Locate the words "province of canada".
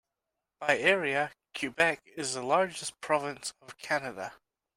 3.01-4.33